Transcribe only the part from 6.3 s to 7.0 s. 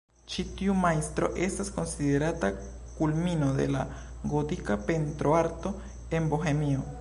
Bohemio.